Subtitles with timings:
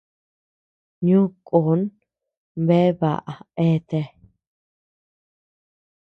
[1.05, 1.81] Ño kon
[2.65, 3.33] bea baʼa
[3.65, 4.07] eatea.